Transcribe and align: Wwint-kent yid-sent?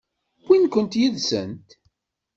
Wwint-kent 0.43 0.97
yid-sent? 0.99 1.67